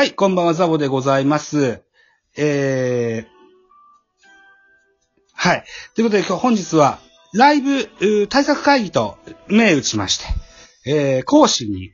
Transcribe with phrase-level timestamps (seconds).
[0.00, 1.82] はい、こんばんは、ザボでございます。
[2.34, 4.26] えー、
[5.34, 5.64] はい。
[5.94, 7.00] ということで、今日本日は、
[7.34, 9.18] ライブ対策会議と
[9.48, 10.24] 銘打ちまして、
[10.90, 11.90] えー、講師に、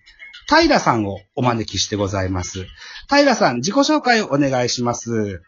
[0.48, 2.69] 平さんをお招きしてございます。
[3.11, 5.43] 平さん、自己紹介をお願いします。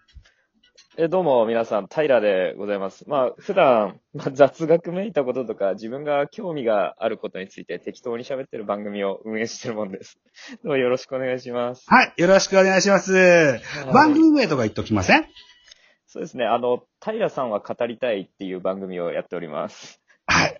[1.01, 3.09] え、どうも、皆さん、平でございます。
[3.09, 10.19] まあ、普段、まあ、雑学めいたこととか、自分が興味があることについて適当に喋ってる番組を運営してるもんです。
[10.55, 11.85] どうもよろしくお願いします。
[11.87, 13.61] はい、よろしくお願いします。
[13.95, 15.25] 番組名とか言っときません？
[16.09, 20.03] そうですね、あの、平さんは語りたいっていう番組をやっております。
[20.29, 20.59] はい。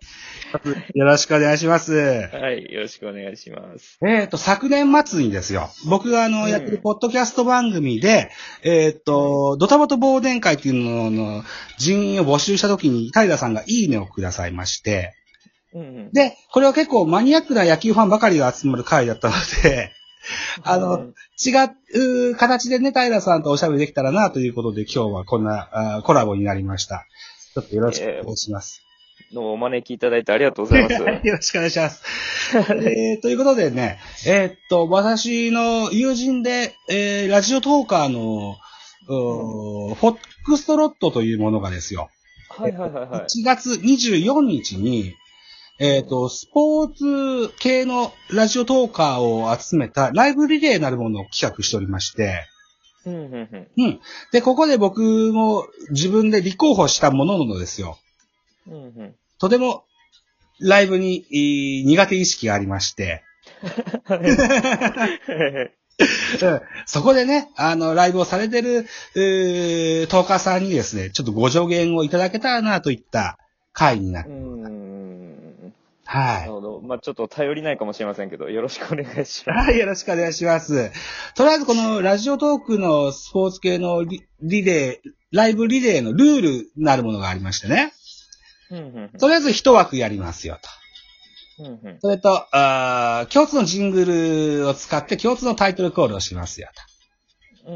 [0.95, 1.95] よろしくお願いします。
[1.95, 3.99] はい、よろしくお願いします。
[4.07, 8.31] えっ、と、昨年末にですよ、僕があの、うんやってるポッドキャスト番組で、
[8.63, 11.45] えっ、と、ドタバト忘年会っていうのの
[11.77, 15.15] 人員を募集した時に、平さんがいいねをくださいまして、
[15.75, 16.13] うんうん。
[16.13, 19.93] で、これは結構マニアックな野球ファンばかりが集まる会だったので、
[20.63, 21.53] あの、うん違
[22.31, 27.07] う形でね、平さんとおしゃべりできたらなということで今日はこんなコラボになりました。
[27.55, 28.83] ちょっとよろしくお願いします。
[28.83, 28.88] ど
[29.33, 30.95] うもお招きいただいてありがとうございます。
[31.27, 32.03] よろしくお願いします。
[32.55, 38.57] えーということでね、えーっと、私の友人で、えーラジオトーカーの、
[39.09, 42.11] うーフォックストロットというものがですよ、
[42.49, 43.21] はいはいはいはい。
[43.25, 45.15] 1月24日に、
[45.81, 52.47] えーっと、スポーツ系のラジオトーカーを集めたライブリレーなるものを企画しておりまして。
[53.77, 54.01] うん。
[54.33, 57.97] で、ここで僕も自分で立候補したもののですよ、
[58.71, 59.15] うんうん。
[59.39, 59.85] とても
[60.61, 63.23] ライブにいい苦手意識がありまして、
[64.09, 65.71] うん
[66.87, 73.37] そこでね、あの、ライブをされてる、えー、トーカーさんにですね、ちょっとご助言をいただけたらなといった
[73.73, 74.31] 回になる。
[74.31, 75.75] うんうん。
[76.05, 76.81] はなるほど。
[76.81, 79.49] まあちょっと頼りないかもしれませんけど、よろしくお願いしい。
[79.49, 79.69] ます。
[79.69, 80.93] はい、よろしくお願いします。
[81.35, 87.93] とりあえずこのラジオトークのスポーツ系のリリレー、ライブリレーのルールなるものがありましてね。
[89.19, 90.69] とりあえず一枠やりますよと。
[92.01, 94.05] それと、あー共通のジング
[94.61, 96.69] ルを使って共通のタイトルコールをしますよ
[97.67, 97.73] と。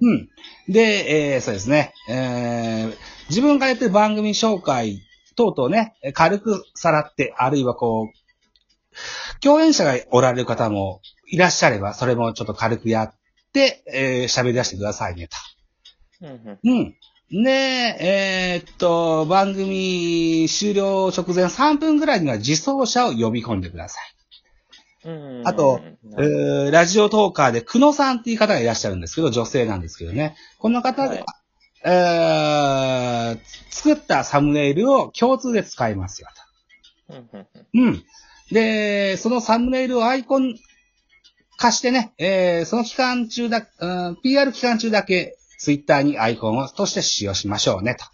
[0.00, 0.28] うん。
[0.68, 1.92] で、えーそうですね。
[2.08, 2.96] えー
[3.28, 5.02] 自分がやってる番組紹介
[5.36, 13.14] 等々ね、軽くさらって、あるいはこう、共演者がおられる方もいらっしゃれば、それもちょっと軽くやっ
[13.52, 15.36] て、えー喋り出してくださいねと。
[16.64, 16.94] うん
[17.30, 17.44] うんうん。
[17.44, 24.16] で、えーっと、番組終了直前3分ぐらいには自走者を呼び込んでください。
[25.08, 25.80] うんあと、
[26.72, 30.34] ラジオトーカーで、久野さんっていう方がいらっしゃるんですけど、女性なんですけどね。
[30.58, 31.24] この方が、はい
[31.84, 33.38] えー
[33.70, 36.28] 作ったサムネイルを共通で使いますよ
[37.08, 37.14] と。
[37.74, 38.04] うん。
[38.50, 40.56] で、そのサムネイルをアイコン
[41.56, 48.04] 化してね、えーその期間中だ、うん PR 期間中だけ、ツイッターにアイコンをとして使用しましょうねと。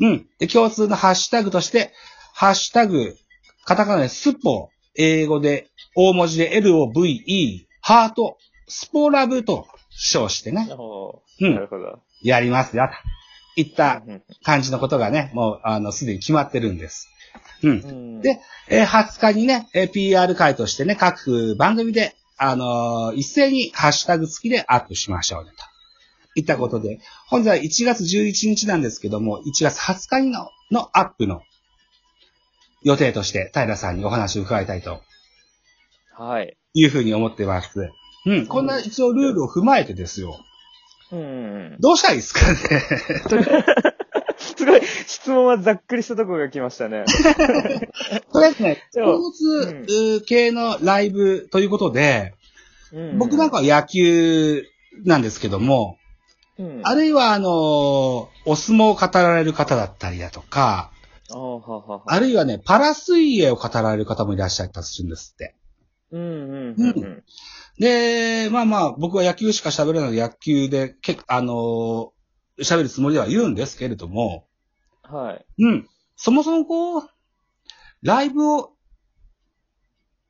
[0.00, 0.26] うん。
[0.38, 1.92] で、共通のハッシュタグとして、
[2.34, 3.16] ハッシュタグ、
[3.64, 8.38] カタカナでスポ、英語で大文字で LOVE、ハート、
[8.68, 12.00] スポラブと称してね、おうんーなるほど。
[12.22, 12.88] やりますよ、
[13.56, 17.08] といったうん感じのことがね、もう、あの、すでに決まってるんです。
[17.62, 17.70] うん。
[17.70, 17.72] う
[18.18, 25.56] んで、えー20日にね、えー PR 会としてね、各番組で、あのー一斉にハッシュタグ付きでアップしましょうね、と。
[26.34, 31.42] いったことで、本日は1月11日なんですけども、1月20日にの、のアップの
[32.82, 35.02] 予定として、平さんにお話を伺いたいと
[36.12, 36.56] はい。
[36.74, 37.90] いうふうに思ってます。
[38.26, 38.46] うん。
[38.46, 40.38] こんな一応ルールを踏まえてですよ。
[41.12, 42.58] うんうんどうしたらいいですかね
[44.36, 47.04] すごい、質問はざっくりしたところが来ましたね。
[48.32, 52.34] とりあえずね、スポーツ系のライブということで、
[53.18, 54.64] 僕なんかか、は野球
[55.04, 55.98] なんですけども、
[56.60, 60.90] うんあるいはあの、お相撲を語られる方だったりだとか、
[61.32, 65.54] ああるいはね、パラ水泳を語られる方もいらっしゃったりするんですって。
[66.10, 67.24] うんうんうんうん。
[67.78, 72.20] で、まあまあ、僕は野球しか喋れないので野球で、結構、あのー
[72.62, 74.46] 喋るつもりではいるんですけれども、
[75.02, 75.64] はい。
[75.64, 75.88] うん。
[76.16, 77.10] そもそもこう、
[78.02, 78.74] ライブを、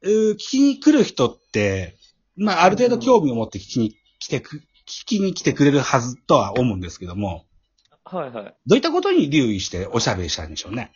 [0.02, 1.96] うー聞きに来る人って、
[2.37, 4.60] まあ、ある程度興味を持って聞きに来てく、聞
[5.04, 7.46] きに来てくれるはずとは思うんですけども、
[8.04, 8.54] はいはい。
[8.66, 10.92] どういったことに留意しておしゃべりしたんでしょうね。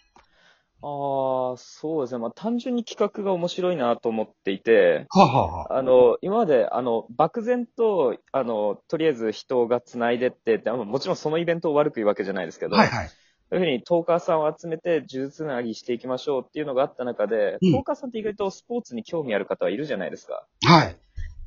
[0.83, 2.19] ああ、そうですね。
[2.19, 13.09] まあ、単純に企画が面白いなと思っていて、はあ、はあはあ、あの、今まで、あの、漠然と、あの、とりあえず人が繋いでってもちろんそのイベントを悪く言うわけじゃないですけど、はいはい。
[13.09, 20.45] そういうふうにトーカーさんを集めて、呪術つなぎしていきましょうっていうのがあった中で、うんトーカーさんって意外とスポーツに興味ある方はいるじゃないですか。
[20.65, 20.97] はい。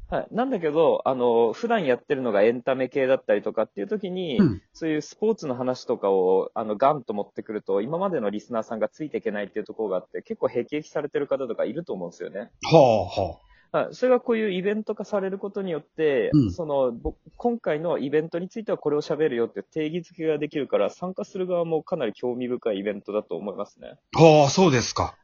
[0.10, 0.28] はい。
[0.32, 12.52] なんだけど、あの、普段やってるのがエンタメ系だったりとかっていう時に、うんそういうスポーツの話とかを、あの、ガンと持ってくると、今までのリスナーさんがついていけないっていうところがあって、結構辟易されてる方とかいると思うんですよね。
[12.64, 13.40] ほうほ
[13.72, 13.96] はい。
[13.96, 23.98] それがこういうイベント化されることによって、うんその、ぼ今回のイベントについてはこれを喋るよって定義づけができるから、参加する側もかなり興味深いイベントだと思いますね。
[24.16, 24.18] う。
[24.18, 25.18] ほう、そうですか。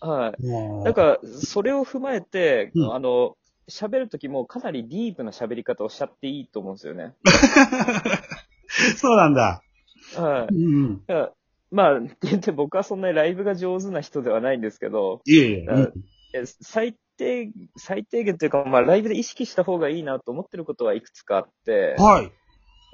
[0.00, 0.82] はい。
[0.84, 3.36] だだから、それを踏まえて、うんあの、
[3.68, 7.14] 喋るときもかなりディープな喋り方をしちゃっていいと思うんですよね。
[8.96, 9.62] そうなんだ。
[10.16, 10.54] はい。
[10.54, 11.02] うん。
[11.70, 15.66] まあ、って言って僕はそんなにライブが上手な人ではないんですけど、いえい
[16.34, 16.44] え。
[16.44, 22.32] 最低、最低限というか、まあ、ライブで意識した方がいいなと思ってることはいくつかあって、はい。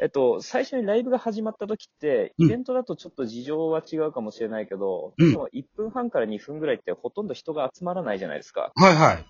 [0.03, 8.73] えっと、最初にライブが始まった時って、うんイベントだとちょっと事情は違うかもしれないけど、うんでも1分半から2分ぐらいってほとんど人が集まらないじゃないですか。
[8.75, 9.25] はいはい。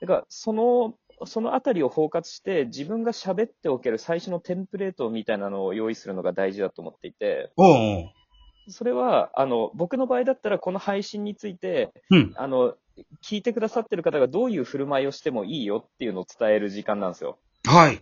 [0.00, 0.94] だから、その、
[1.26, 7.52] そのあたりを包括して、自分が喋っておける最初のテンプレートみたいなのを用意するのが大事だと思っていて。
[8.68, 12.32] それは、あの、僕の場合だったら、この配信について、うん。
[12.36, 12.74] あの、
[13.22, 17.38] 聞いてくださってる方がどういう振る舞いをしてもいいよっていうのを伝える時間なんですよ。
[17.66, 18.00] はい。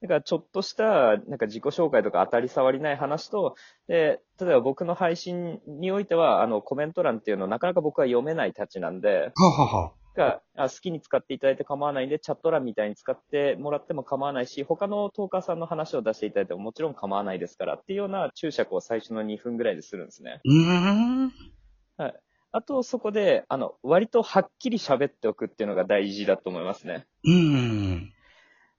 [0.00, 3.56] だから、ちょっとした、なんか自己紹介とか当たり障りない話と、
[3.88, 9.92] で、例えば僕の配信においては、あの、コメント欄っていうのをなかなか僕は読めないたちなんで、ははは。
[10.18, 20.40] があ好きに使っていただいて構わないんで、チャット欄みたいに使ってもらっても構わないし、他のトーカーさんの話を出していただいてももちろん構わないですからっていうような注釈を最初の2分ぐらいでするんですね。
[20.44, 21.32] うーん。
[22.50, 27.06] あと、そこで、あの、割とはっきり喋っておくっていうのが大事だと思いますね。
[27.24, 28.12] うーん。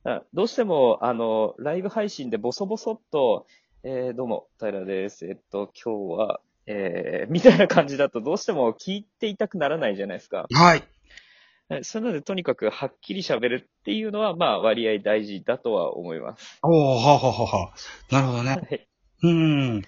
[0.06, 3.46] あどうしても、あの、ライブ配信でボソボソっと、
[3.84, 5.28] えー、どうも、平です。
[5.28, 10.48] えっと、今日は、えー、みたいな感じだとどうしても聞いていたくならないじゃないですか。
[10.52, 10.84] はい。
[11.70, 16.58] はいそれなので、とにかくはっきり喋るっていうのは、まあ、割合大事だとは思います。
[16.64, 17.74] おおはははは。
[18.12, 18.52] なるほどね。
[18.52, 18.88] はい。
[19.22, 19.30] うー
[19.78, 19.84] ん。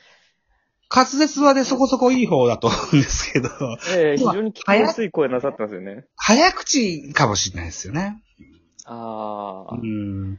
[0.93, 3.49] 滑舌はね、そこそこいい方だと思うんですけど、
[3.95, 6.05] えー、非常に聞きやすい声なさってますよね。
[6.17, 8.21] 早口かもしれないですよね。
[8.85, 9.77] ああう。
[9.83, 10.35] ん。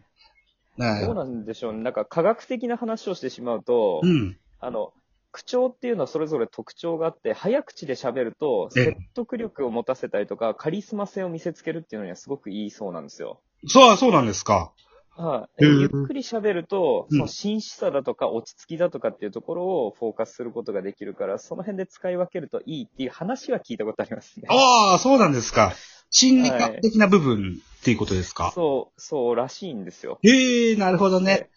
[0.79, 1.83] だどうなんでしょうね。
[1.83, 4.39] なんか科学的な話をしてしまうと、うん。
[4.61, 4.93] あの、
[5.33, 13.41] 口調っていうのはそれぞれ特徴があって、早口で喋ると、ええ説得力を持たせたりとか、カリスマ性を見せつけるっていうのにはすごくいいそうなんですよ。
[13.67, 14.73] そう、そうなんですか。
[15.17, 15.65] はい。
[15.65, 24.47] へえゆっくり喋ると、うんその真摯さだとか落ち着きだとかっていうところをフォーカスすることができるから、その辺で使い分けるといいっていう話は聞いたことありますね。
[24.49, 25.75] ああ、そうなんですか。
[26.11, 28.53] 心理学的な部分っていうことですか。
[28.55, 30.19] そう、そうらしいんですよ。
[30.23, 31.49] へえ、なるほどね。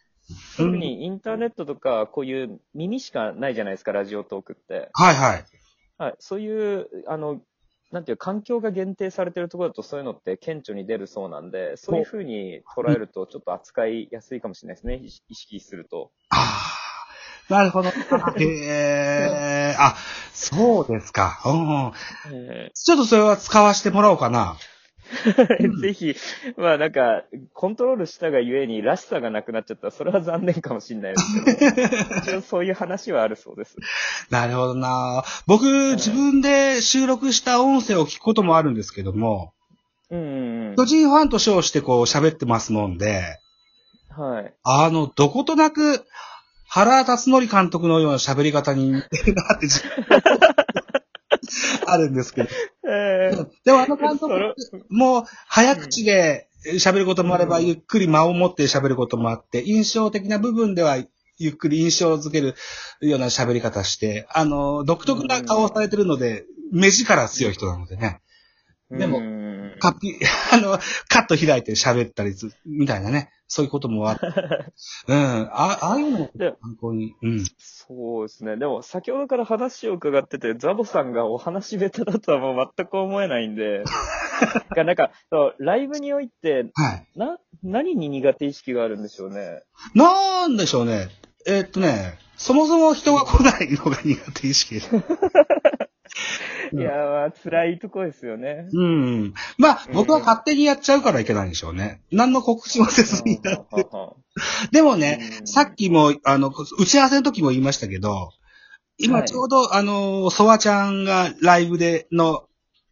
[0.58, 4.90] 特にインターネットとか、こういう耳しかないじゃないですか、ラジオトークって。
[4.94, 5.46] はいはい。
[5.98, 6.16] はい。
[6.20, 7.42] そういう、あの、
[7.92, 15.02] なんていう、環境が限定されてるところだとそういうのって顕著に出るそうなんで、そういうふうに捉えるとちょっと扱いやすいかもしれないですね。
[15.30, 16.12] 意識すると。
[16.30, 16.74] あ
[17.50, 17.90] あ、なるほど。
[18.40, 19.96] へえ、あ、
[20.34, 21.40] そうですか。
[21.46, 21.92] うん。
[22.34, 24.58] えちょっとそれは使わせてもらおうかな。
[25.60, 26.16] ー ぜひ、
[26.58, 27.24] まあなんか、
[27.54, 33.76] コントロールしたがゆえにらしさがなくなっちゃったら、それは残念かもしれないですけど、 一応そういう話はあるそうです。
[34.30, 35.24] なるほどな。
[35.48, 35.66] 僕、
[35.96, 39.54] 自分で収録した音声を聞くこともあるんですけども、
[40.10, 40.76] うんうんうん。
[40.76, 43.40] 巨人ファンと称してこう喋ってますもんで、
[44.10, 44.54] はい。
[44.64, 46.06] あの、どことなく、
[46.68, 49.68] 原辰徳監督のような喋り方に似てるなって
[51.86, 52.50] あるんですけど。
[53.32, 54.56] えーでもあの監督
[54.90, 60.98] もう早口で喋ることもあれば、ゆっくり間を持って喋ることもあって、印象的な部分では
[61.38, 62.56] ゆっくり印象づける
[63.02, 68.22] ような喋り方して、あの、独特な顔をされてるので、目力強い人なのでね。
[68.90, 69.45] でもうん
[69.80, 70.18] カッピ、
[70.54, 70.78] あの、
[71.10, 73.32] カット開いて喋ったりする、みたいなね。
[73.48, 74.26] そういうこともあって。
[75.08, 75.50] うん。
[75.52, 77.16] あああいうのもで参考に。
[77.22, 77.46] うん。
[77.60, 78.58] そうですね。
[78.58, 83.84] でも、先ほどから話を伺ってて、ザボさんがお話下手だとはもう全く思えないんで、
[84.76, 87.08] がなんかそう、ライブにおいて、はい。
[87.16, 89.62] な、何に苦手意識があるんでしょうね？
[89.94, 91.10] なんでしょうね。
[91.48, 94.82] えーっとね、そもそも人が来ないのが苦手意識。
[96.76, 98.68] うんいやー、まあ、辛いとこですよね。
[98.72, 99.34] うん。
[99.58, 102.02] まあ、僕は勝手にやっちゃうからいけないんでしょうね。
[102.12, 103.88] 何の告知もせずにやって。
[104.72, 108.32] でもね、うんさっきも、あの、打ち合わせの時も言いましたけど、
[108.98, 112.44] 今はいちょうど、あの、ソワちゃんがライブでの、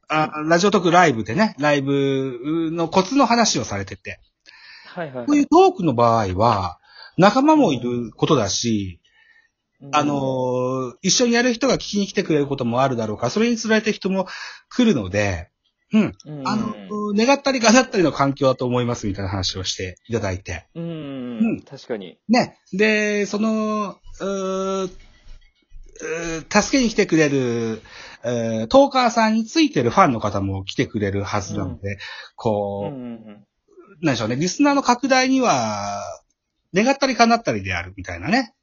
[0.07, 4.19] あラジオトークライブでね、ライブのコツの話をされてて、
[4.85, 6.79] はいはい、こういうトークの場合は、
[7.17, 9.02] 仲間もいることだし、うん
[9.91, 14.27] あのー一緒にやる人が聞きに来てくれることもあるだろうから、それに釣られて人も
[14.69, 15.49] 来るので、
[15.91, 16.13] うん。
[16.25, 16.73] うんあの、
[17.13, 20.67] 願ったり叶ったりの環境だと思いますみたいな話をしていただいて。
[20.75, 22.17] うん、うん確かに。
[22.29, 22.57] ね。
[22.71, 24.89] で、その、う
[26.49, 27.81] 助けに来てくれる、
[28.23, 31.97] えートーカーさんについてるファンの方も来てくれるはずなので、う
[32.35, 33.45] こう、んうん
[34.01, 36.01] なんでしょうね、リスナーの拡大には、
[36.73, 38.53] 願ったり叶ったりであるみたいなね。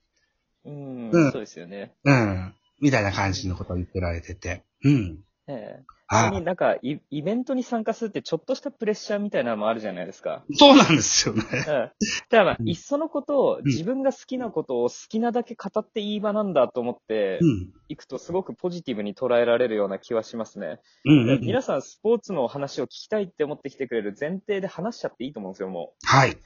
[0.64, 1.92] うん、うんそうですよね。
[2.04, 2.54] うん。
[2.80, 4.64] みたいな感じのことを言ってられてて。
[4.84, 5.18] うん。
[5.48, 5.84] ええ。
[6.10, 10.44] ちはなみになんかイ、イベントに参加するってちょっとしたプレッシャーみたいなのもあるじゃないですか。
[10.48, 10.56] い。
[10.56, 11.42] そうなんですよね。
[11.52, 11.62] うん。
[11.62, 11.92] だか
[12.32, 17.72] らまあう、んいっそのことを自分が好きなことを好きなだけ語っていい場なんだと思ってうん。
[17.88, 20.80] いくとすごくポジティブに捉えられるような気はしますね。
[21.04, 21.40] うん、うん。
[21.42, 26.06] 皆さんスポーツの話を聞きたいって思ってきてくれる前提で話しちゃっていいと思うんですよ、もう。
[26.06, 26.36] はい。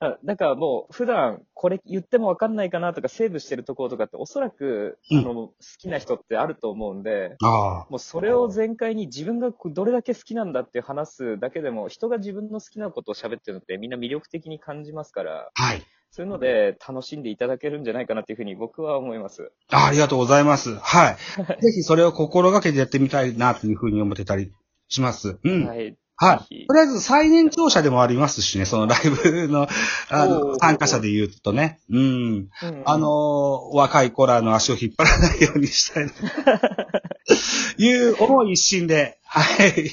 [0.00, 7.86] あだからもう、普段これ言ってもわかんないかなとかセーブしてるところとかっておそらく、うんあの、好きな人ってあると思うんで、ああ。
[7.90, 15.82] もうそれを全開に自分がどれだけ好きなんだって話すだけでも、人が自分の好きなことを喋ってるのってみんな魅力的に感じますから、はい。
[16.10, 19.50] そういうので楽しんでいただけるんじゃないかなっていうふうに僕は思います。
[19.68, 20.76] あありがとうございます。
[20.76, 21.16] はい。
[21.60, 24.52] ぜひそれを心がけてやってみたいなというふうに思ってたり
[24.86, 25.40] します。
[25.42, 25.66] うん。
[25.66, 25.96] はい。
[26.24, 26.66] はい。
[26.66, 29.68] とりあえず最年長者でもありますしね、そのライブの、
[30.10, 31.80] あおの、ー参加者で言うとね。
[31.90, 32.00] うん。
[32.00, 32.02] う
[32.36, 32.48] ん
[32.86, 36.12] あの、若い子らの足を引っ張らないようにしたいな。
[37.78, 39.90] いう思い一心で、はい。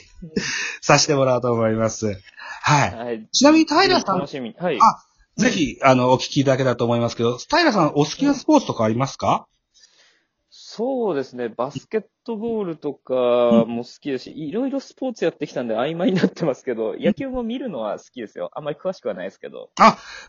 [0.82, 2.20] させてもらおうと思います。
[2.62, 2.96] はい。
[2.96, 3.28] はい。
[3.32, 4.56] ちなみに平さん楽しみ。
[4.58, 4.78] はい。
[4.80, 5.04] あ
[5.38, 9.48] ぜひ、あの、お聞きいただけたらと思いますけど、平さんお好きなスポーツとかありますか？
[10.74, 11.50] そうですね。
[11.50, 13.14] バスケットボールとか
[13.68, 18.52] も好きですし、いろいろスポーツやってきたんで曖昧になってますけど、野球も見るのは好きですよ。
[18.54, 19.70] あんまり詳しくはないですけど。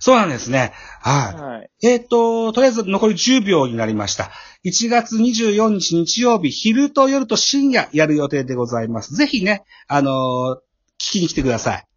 [0.00, 0.72] そうなんですね。
[1.00, 1.40] はい。
[1.40, 1.70] はい。
[1.84, 4.32] えっ、と、とりあえず残り10秒になりました。
[4.64, 9.14] 1月24日日曜日、昼と夜と深夜やる予定でございます。
[9.14, 11.91] ぜひね、あのー聞きに来てください。